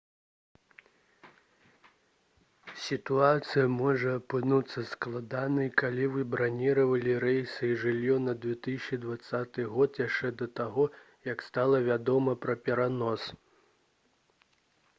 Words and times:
сітуацыя 2.85 3.65
можа 3.81 4.13
апынуцца 4.19 4.85
складанай 4.93 5.69
калі 5.81 6.07
вы 6.15 6.25
браніравалі 6.33 7.13
рэйсы 7.25 7.69
і 7.75 7.75
жыллё 7.83 8.17
на 8.29 8.35
2020 8.47 9.61
год 9.75 10.01
яшчэ 10.07 10.33
да 10.39 10.47
таго 10.61 10.87
як 11.33 11.45
стала 11.51 11.83
вядома 11.91 12.37
пра 12.47 12.57
перанос 12.69 13.29